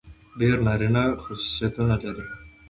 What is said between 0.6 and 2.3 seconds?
نارينه خصوصيتونه لري.